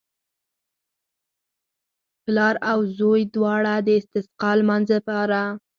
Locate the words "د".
3.85-3.89